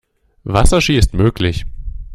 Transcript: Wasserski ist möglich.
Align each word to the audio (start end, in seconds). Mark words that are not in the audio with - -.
Wasserski 0.45 0.97
ist 0.97 1.13
möglich. 1.13 1.63